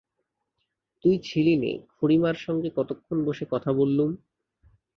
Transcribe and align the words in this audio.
তুই 1.03 1.15
ছিলিনে, 1.23 1.71
খুড়িমার 1.89 2.35
সঙ্গে 2.35 2.69
কতক্ষণ 2.75 3.17
বসে 3.25 3.45
কথা 3.51 3.71
বললাম। 3.73 4.09